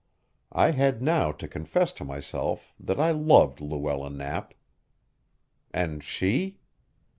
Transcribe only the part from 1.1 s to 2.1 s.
to confess to